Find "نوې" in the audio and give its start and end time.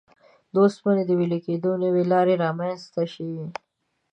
1.83-2.03